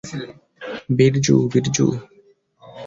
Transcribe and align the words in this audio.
বীর্যু, 0.97 1.35
বীর্যু। 1.51 1.87